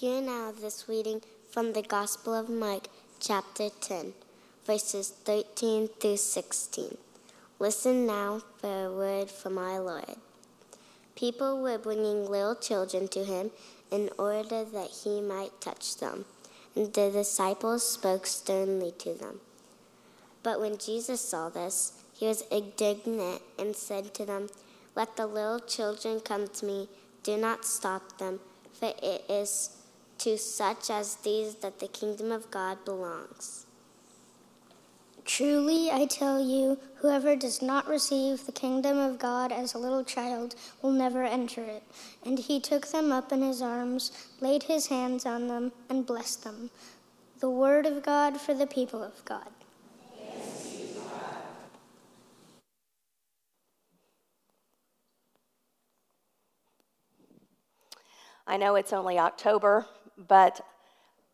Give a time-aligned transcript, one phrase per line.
[0.00, 1.20] Hear now this reading
[1.50, 2.88] from the Gospel of Mark,
[3.20, 4.14] chapter 10,
[4.66, 6.96] verses 13 through 16.
[7.58, 10.16] Listen now for a word from our Lord.
[11.14, 13.50] People were bringing little children to him
[13.90, 16.24] in order that he might touch them,
[16.74, 19.40] and the disciples spoke sternly to them.
[20.42, 24.48] But when Jesus saw this, he was indignant and said to them,
[24.96, 26.88] Let the little children come to me,
[27.22, 28.40] do not stop them,
[28.72, 29.81] for it is
[30.18, 33.66] to such as these that the kingdom of God belongs.
[35.24, 40.02] Truly, I tell you, whoever does not receive the kingdom of God as a little
[40.02, 41.84] child will never enter it.
[42.26, 46.42] And he took them up in his arms, laid his hands on them, and blessed
[46.42, 46.70] them.
[47.38, 49.48] The word of God for the people of God.
[58.44, 60.64] I know it's only October, but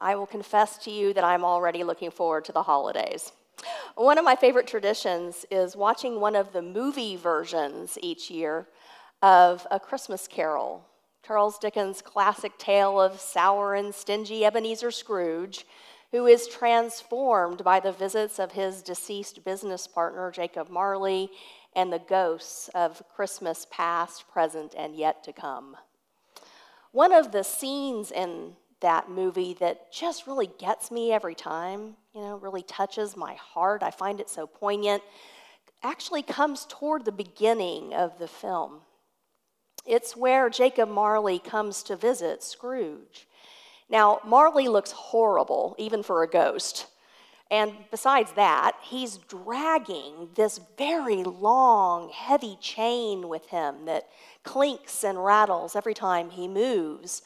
[0.00, 3.32] I will confess to you that I'm already looking forward to the holidays.
[3.94, 8.68] One of my favorite traditions is watching one of the movie versions each year
[9.22, 10.84] of A Christmas Carol,
[11.26, 15.64] Charles Dickens' classic tale of sour and stingy Ebenezer Scrooge,
[16.12, 21.30] who is transformed by the visits of his deceased business partner, Jacob Marley,
[21.74, 25.76] and the ghosts of Christmas past, present, and yet to come.
[26.92, 28.56] One of the scenes in
[28.86, 33.82] that movie that just really gets me every time, you know, really touches my heart.
[33.82, 35.02] I find it so poignant.
[35.82, 38.82] Actually, comes toward the beginning of the film.
[39.84, 43.26] It's where Jacob Marley comes to visit Scrooge.
[43.90, 46.86] Now, Marley looks horrible, even for a ghost.
[47.50, 54.06] And besides that, he's dragging this very long, heavy chain with him that
[54.44, 57.22] clinks and rattles every time he moves.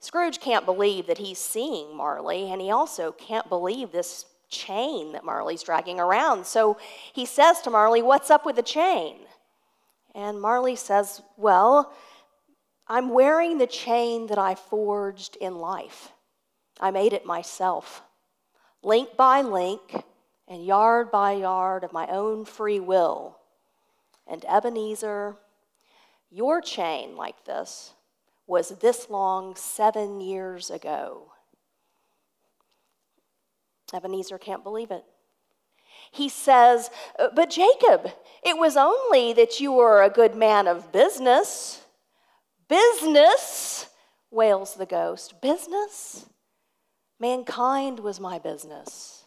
[0.00, 5.24] Scrooge can't believe that he's seeing Marley, and he also can't believe this chain that
[5.24, 6.46] Marley's dragging around.
[6.46, 6.76] So
[7.12, 9.16] he says to Marley, What's up with the chain?
[10.14, 11.92] And Marley says, Well,
[12.88, 16.12] I'm wearing the chain that I forged in life.
[16.78, 18.02] I made it myself,
[18.82, 20.04] link by link
[20.46, 23.38] and yard by yard of my own free will.
[24.26, 25.36] And Ebenezer,
[26.30, 27.92] your chain like this
[28.46, 31.32] was this long seven years ago.
[33.92, 35.04] Ebenezer can't believe it.
[36.10, 38.10] He says, But Jacob,
[38.42, 41.84] it was only that you were a good man of business.
[42.68, 43.88] Business,
[44.30, 45.40] wails the ghost.
[45.40, 46.26] Business?
[47.18, 49.24] Mankind was my business.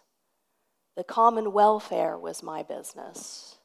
[0.95, 3.57] The common welfare was my business.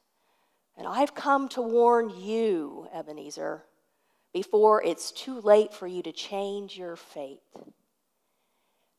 [0.77, 3.65] And I've come to warn you, Ebenezer
[4.35, 7.41] before it's too late for you to change your fate.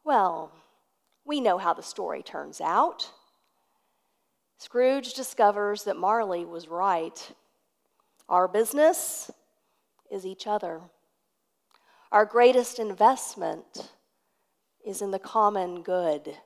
[0.06, 0.52] Well,
[1.26, 3.12] we know how the story turns out.
[4.58, 7.34] Scrooge discovers that Marley was right.
[8.30, 9.30] Our business
[10.10, 10.80] is each other.
[12.14, 13.92] Our greatest investment
[14.86, 16.38] is in the common good.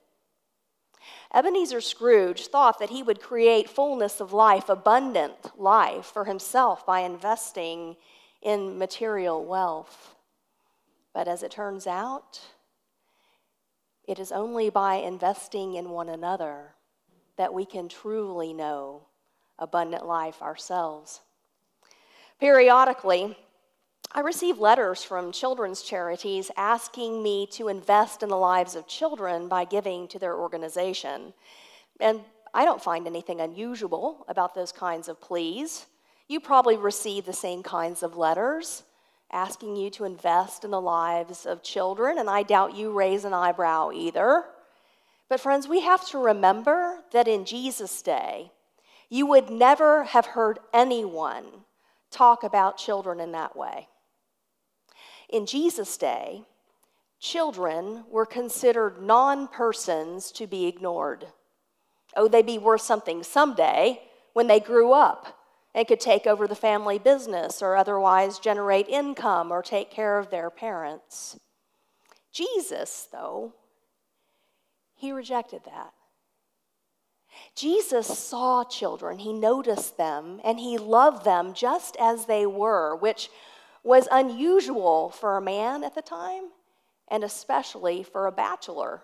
[1.31, 7.01] Ebenezer Scrooge thought that he would create fullness of life, abundant life for himself by
[7.01, 7.95] investing
[8.41, 10.15] in material wealth.
[11.13, 12.39] But as it turns out,
[14.07, 16.75] it is only by investing in one another
[17.37, 19.03] that we can truly know
[19.57, 21.21] abundant life ourselves.
[22.39, 23.37] Periodically,
[24.11, 29.47] I receive letters from children's charities asking me to invest in the lives of children
[29.47, 31.33] by giving to their organization.
[31.99, 32.21] And
[32.53, 35.85] I don't find anything unusual about those kinds of pleas.
[36.29, 38.83] You probably receive the same kinds of letters
[39.31, 43.33] asking you to invest in the lives of children, and I doubt you raise an
[43.33, 44.45] eyebrow either.
[45.27, 48.51] But, friends, we have to remember that in Jesus' day,
[49.09, 51.45] you would never have heard anyone
[52.11, 53.87] talk about children in that way.
[55.29, 56.43] In Jesus' day,
[57.19, 61.25] children were considered non persons to be ignored.
[62.15, 64.01] Oh, they'd be worth something someday
[64.33, 65.38] when they grew up
[65.73, 70.29] and could take over the family business or otherwise generate income or take care of
[70.29, 71.39] their parents.
[72.31, 73.53] Jesus, though,
[74.95, 75.93] he rejected that.
[77.55, 83.29] Jesus saw children, he noticed them, and he loved them just as they were, which
[83.83, 86.49] was unusual for a man at the time,
[87.07, 89.03] and especially for a bachelor.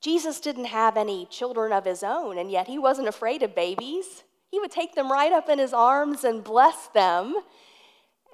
[0.00, 4.24] Jesus didn't have any children of his own, and yet he wasn't afraid of babies.
[4.50, 7.34] He would take them right up in his arms and bless them.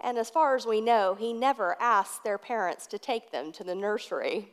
[0.03, 3.65] And as far as we know, he never asked their parents to take them to
[3.65, 4.49] the nursery.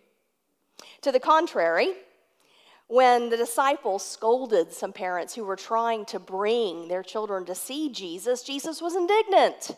[1.01, 1.94] To the contrary,
[2.88, 7.89] when the disciples scolded some parents who were trying to bring their children to see
[7.89, 9.71] Jesus, Jesus was indignant.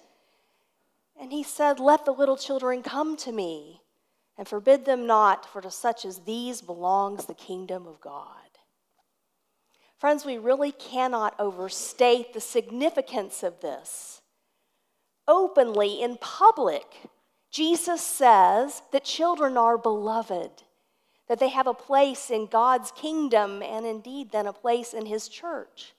[1.19, 3.81] And he said, Let the little children come to me,
[4.37, 8.44] and forbid them not, for to such as these belongs the kingdom of God.
[9.97, 14.21] Friends, we really cannot overstate the significance of this.
[15.27, 16.85] Openly, in public,
[17.49, 20.51] Jesus says that children are beloved,
[21.27, 25.29] that they have a place in God's kingdom, and indeed then a place in His
[25.29, 25.93] church.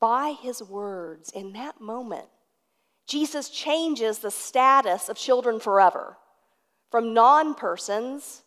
[0.00, 2.28] By His words, in that moment,
[3.06, 6.16] Jesus changes the status of children forever
[6.90, 8.42] from non persons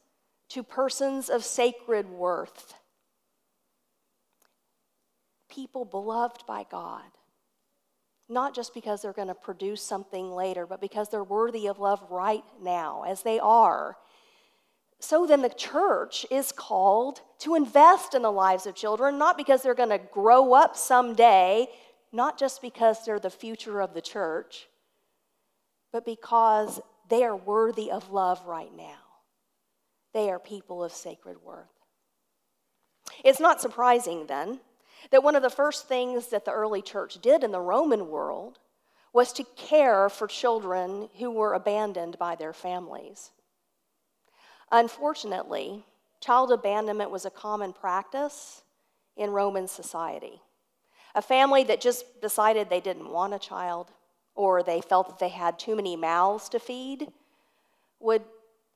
[0.49, 2.73] to persons of sacred worth.
[5.55, 7.03] People beloved by God,
[8.27, 12.05] not just because they're going to produce something later, but because they're worthy of love
[12.09, 13.95] right now, as they are.
[14.99, 19.61] So then, the church is called to invest in the lives of children, not because
[19.61, 21.67] they're going to grow up someday
[22.15, 24.67] not just because they're the future of the church,
[25.91, 26.79] but because
[27.09, 28.99] they are worthy of love right now.
[30.13, 31.67] They are people of sacred worth.
[33.23, 34.61] It's not surprising then
[35.11, 38.59] that one of the first things that the early church did in the Roman world
[39.13, 43.31] was to care for children who were abandoned by their families.
[44.71, 45.85] Unfortunately,
[46.19, 48.63] child abandonment was a common practice
[49.15, 50.41] in Roman society.
[51.13, 53.91] A family that just decided they didn't want a child
[54.35, 57.07] or they felt that they had too many mouths to feed
[58.01, 58.23] would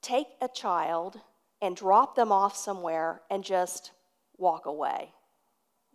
[0.02, 1.20] take a child
[1.62, 3.92] and drop them off somewhere and just
[4.38, 5.12] walk away.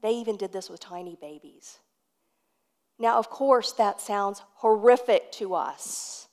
[0.05, 1.79] They even did this with tiny babies.
[2.99, 6.29] Now, of course, that sounds horrific to us,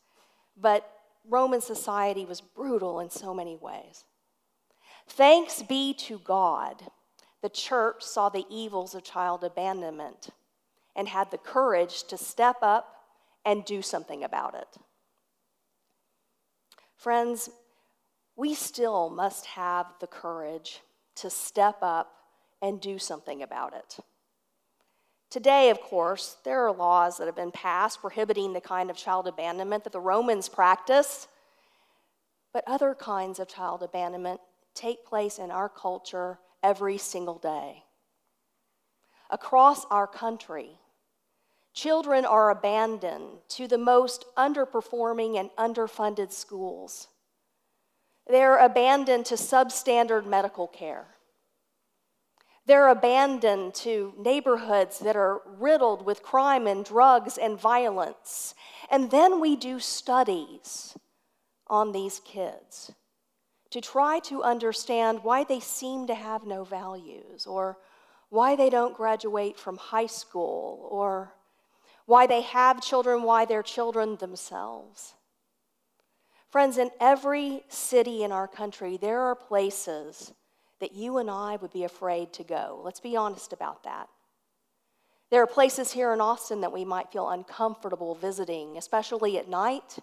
[0.58, 0.92] but
[1.26, 4.04] Roman society was brutal in so many ways.
[5.08, 6.84] Thanks be to God
[7.42, 10.32] the church saw the evils of child abandonment
[10.94, 13.06] and had the courage to step up
[13.46, 14.68] and do something about it.
[16.98, 17.50] Friends,
[18.36, 20.82] we still must have the courage
[21.16, 22.21] to step up
[22.62, 23.98] and do something about it.
[25.30, 29.28] Today, of course, there are laws that have been passed prohibiting the kind of child
[29.28, 31.30] abandonment that the Romans practiced,
[32.54, 34.42] but other kinds of child abandonment
[34.76, 37.84] take place in our culture every single day.
[39.30, 40.72] Across our country,
[41.74, 47.08] children are abandoned to the most underperforming and underfunded schools.
[48.28, 51.08] They're abandoned to substandard medical care.
[52.66, 58.54] They're abandoned to neighborhoods that are riddled with crime and drugs and violence.
[58.90, 60.96] And then we do studies
[61.68, 62.92] on these kids
[63.72, 67.78] to try to understand why they seem to have no values or
[68.30, 71.34] why they don't graduate from high school or
[72.06, 75.16] why they have children, why they're children themselves.
[76.50, 80.34] Friends, in every city in our country, there are places
[80.82, 82.82] that you and I would be afraid to go.
[82.84, 84.10] Let's be honest about that.
[85.30, 90.00] There are places here in Austin that we might feel uncomfortable visiting, especially at night.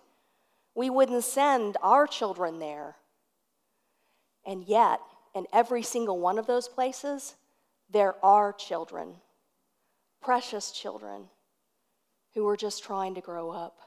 [0.74, 2.96] We wouldn't send our children there
[4.48, 5.00] and yet,
[5.34, 7.34] in every single one of those places,
[7.90, 9.16] there are children,
[10.22, 11.28] precious children,
[12.32, 13.78] who are just trying to grow up.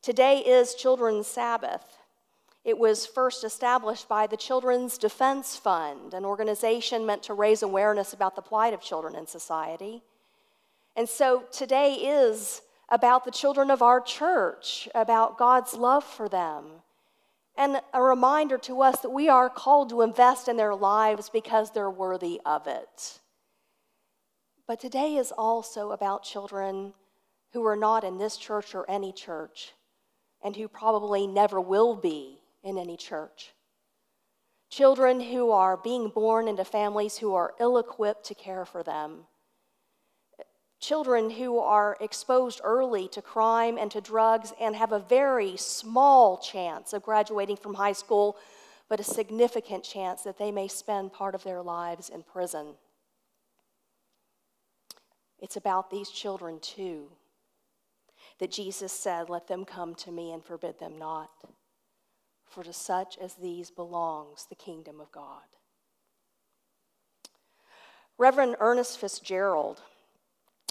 [0.00, 1.98] Today is Children's Sabbath.
[2.66, 8.12] It was first established by the Children's Defense Fund, an organization meant to raise awareness
[8.12, 10.02] about the plight of children in society.
[10.96, 16.64] And so today is about the children of our church, about God's love for them,
[17.56, 21.70] and a reminder to us that we are called to invest in their lives because
[21.70, 23.20] they're worthy of it.
[24.66, 26.94] But today is also about children
[27.52, 29.72] who are not in this church or any church,
[30.42, 32.35] and who probably never will be
[32.66, 33.54] in any church.
[34.68, 39.26] Children who are being born into families who are ill equipped to care for them
[40.80, 46.38] children who are exposed early to crime and to drugs and have a very small
[46.38, 48.36] chance of graduating from high school,
[48.88, 52.74] but a significant chance that they may spend part of their lives in prison.
[55.38, 57.08] It's about these children, too,
[58.38, 61.30] that Jesus said, Let them come to me and forbid them not.
[62.56, 65.42] For to such as these belongs the kingdom of God.
[68.16, 69.82] Reverend Ernest Fitzgerald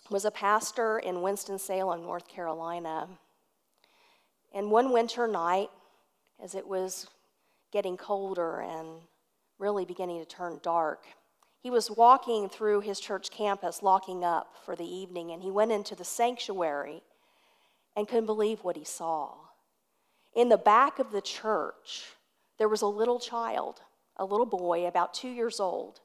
[0.10, 3.08] was a pastor in Winston-Salem, North Carolina.
[4.52, 5.70] And one winter night,
[6.44, 7.08] as it was
[7.72, 9.02] getting colder and
[9.60, 11.06] really beginning to turn dark,
[11.62, 15.72] he was walking through his church campus, locking up for the evening, and he went
[15.72, 17.04] into the sanctuary
[17.96, 19.45] and couldn't believe what he saw.
[20.36, 22.04] In the back of the church,
[22.58, 23.82] there was a little child,
[24.18, 26.02] a little boy about two years old,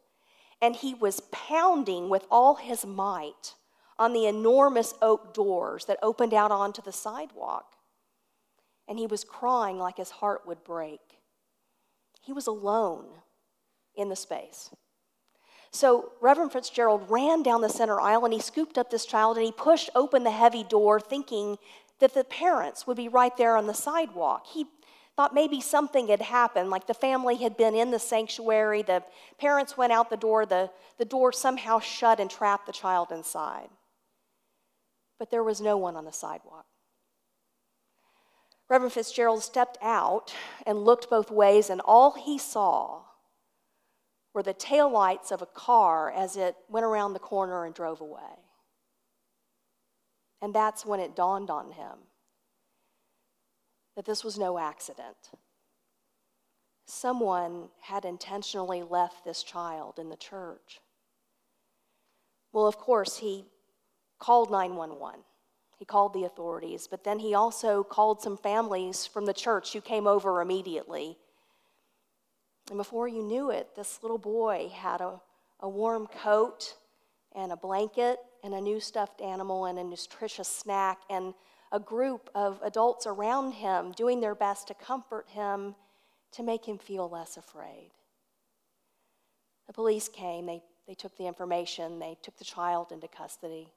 [0.62, 3.54] and he was pounding with all his might
[3.98, 7.74] on the enormous oak doors that opened out onto the sidewalk.
[8.88, 11.00] And he was crying like his heart would break.
[12.22, 13.06] He was alone
[13.94, 14.70] in the space.
[15.70, 19.46] So Reverend Fitzgerald ran down the center aisle and he scooped up this child and
[19.46, 21.58] he pushed open the heavy door, thinking
[22.00, 24.46] that the parents would be right there on the sidewalk.
[24.46, 24.66] He
[25.16, 29.02] thought maybe something had happened, like the family had been in the sanctuary, the
[29.38, 33.68] parents went out the door, the, the door somehow shut and trapped the child inside.
[35.18, 36.64] But there was no one on the sidewalk.
[38.70, 40.32] Reverend Fitzgerald stepped out
[40.64, 43.02] and looked both ways, and all he saw
[44.32, 48.38] were the taillights of a car as it went around the corner and drove away.
[50.42, 51.98] And that's when it dawned on him
[53.96, 55.30] that this was no accident.
[56.86, 60.80] Someone had intentionally left this child in the church.
[62.52, 63.44] Well, of course, he
[64.18, 65.20] called 911.
[65.78, 69.80] He called the authorities, but then he also called some families from the church who
[69.80, 71.16] came over immediately.
[72.68, 75.20] And before you knew it, this little boy had a,
[75.60, 76.74] a warm coat
[77.34, 81.34] and a blanket and a new stuffed animal and a nutritious snack and
[81.72, 85.74] a group of adults around him doing their best to comfort him
[86.32, 87.90] to make him feel less afraid.
[89.66, 93.68] The police came, they, they took the information, they took the child into custody.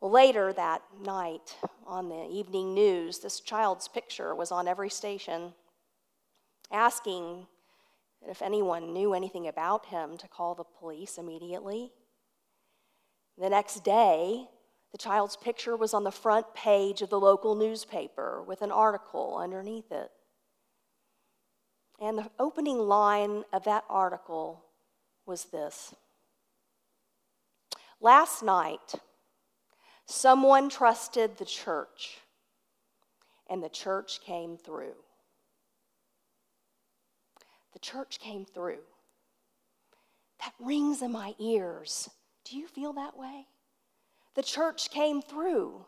[0.00, 1.56] Well, later that night
[1.86, 5.54] on the evening news, this child's picture was on every station
[6.70, 7.46] asking
[8.28, 11.92] if anyone knew anything about him to call the police immediately.
[13.38, 14.48] The next day,
[14.92, 19.36] the child's picture was on the front page of the local newspaper with an article
[19.36, 20.10] underneath it.
[22.00, 24.64] And the opening line of that article
[25.26, 25.94] was this
[28.00, 28.94] Last night,
[30.06, 32.18] someone trusted the church,
[33.48, 34.94] and the church came through.
[37.72, 38.82] The church came through.
[40.40, 42.10] That rings in my ears
[42.44, 43.46] do you feel that way?
[44.34, 45.86] The church came through.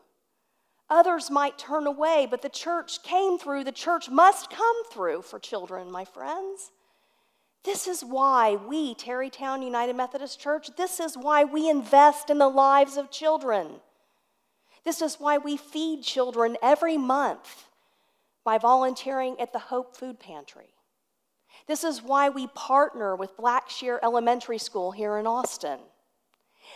[0.89, 3.65] Others might turn away, but the church came through.
[3.65, 6.71] The church must come through for children, my friends.
[7.63, 12.47] This is why we, Tarrytown United Methodist Church, this is why we invest in the
[12.47, 13.81] lives of children.
[14.85, 17.65] This is why we feed children every month
[18.45, 20.73] by volunteering at the Hope Food Pantry.
[21.67, 25.79] This is why we partner with Blackshear Elementary School here in Austin.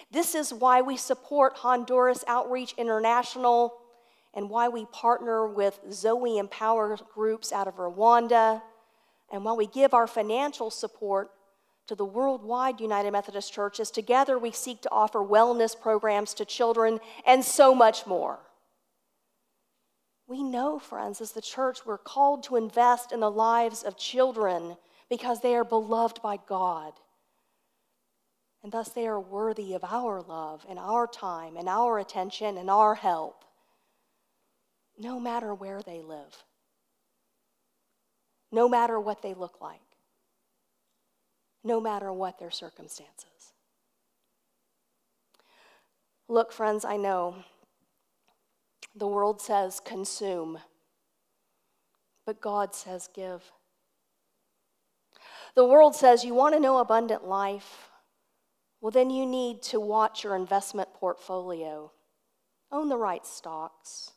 [0.09, 3.73] This is why we support Honduras Outreach International
[4.33, 8.61] and why we partner with Zoe Empower groups out of Rwanda,
[9.31, 11.31] and why we give our financial support
[11.87, 13.91] to the worldwide United Methodist Churches.
[13.91, 18.39] Together, we seek to offer wellness programs to children and so much more.
[20.27, 24.77] We know, friends, as the church, we're called to invest in the lives of children
[25.09, 26.93] because they are beloved by God
[28.63, 32.69] and thus they are worthy of our love and our time and our attention and
[32.69, 33.43] our help,
[34.97, 36.43] no matter where they live,
[38.51, 39.79] no matter what they look like,
[41.63, 43.53] no matter what their circumstances.
[46.27, 47.35] Look, friends, I know
[48.95, 50.59] the world says consume,
[52.25, 53.51] but God says give.
[55.55, 57.90] The world says you want to know abundant life
[58.81, 61.91] well, then you need to watch your investment portfolio.
[62.71, 64.11] Own the right stocks.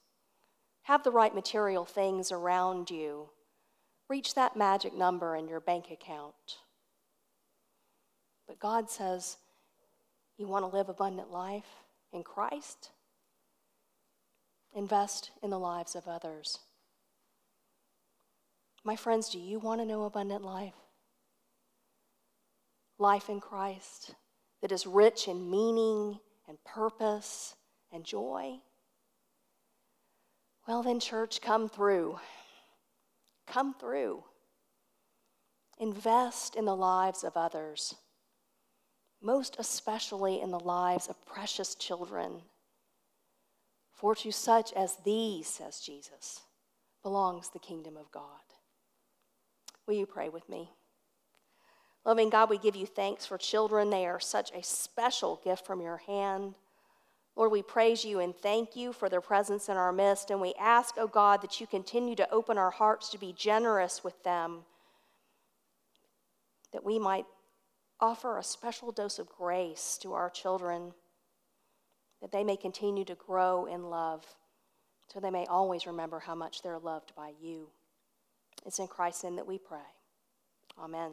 [0.85, 3.28] Have the right material things around you.
[4.09, 6.35] Reach that magic number in your bank account.
[8.49, 9.37] But God says,
[10.38, 12.90] You want to live abundant life in Christ?
[14.75, 16.59] Invest in the lives of others.
[18.83, 20.75] My friends, do you want to know abundant life?
[22.99, 24.14] Life in Christ
[24.64, 26.18] that is rich in meaning
[26.49, 27.54] and purpose
[27.92, 28.54] and joy?
[30.66, 32.18] Well, then, church, come through.
[33.47, 34.25] Come through.
[35.78, 37.94] Invest in the lives of others.
[39.25, 42.42] most especially in the lives of precious children.
[43.90, 46.42] For to such as these, says Jesus,
[47.02, 48.23] belongs the kingdom of God.
[49.87, 50.71] Will you pray with me?
[52.04, 53.90] Loving God, we give you thanks for children.
[53.90, 56.54] They are such a special gift from your hand.
[57.37, 60.30] Lord, we praise you and thank you for their presence in our midst.
[60.30, 64.04] And we ask, oh God, that you continue to open our hearts to be generous
[64.04, 64.61] with them,
[66.73, 67.25] that we might
[68.00, 70.92] offer a special dose of grace to our children,
[72.20, 74.25] that they may continue to grow in love,
[75.12, 77.68] so they may always remember how much they're loved by you.
[78.66, 79.78] It's in Christ's name that we pray.
[80.78, 81.12] Amen.